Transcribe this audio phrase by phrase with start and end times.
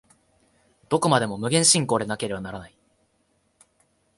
[0.89, 2.75] どこまでも無限進行でなければならない。